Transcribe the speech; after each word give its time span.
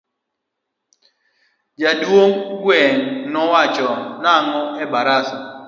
Jaduong 1.81 2.33
gweng 2.61 2.97
no 3.31 3.41
wacho 3.51 3.87
nango 4.23 4.61
e 4.83 4.85
barasa. 4.91 5.37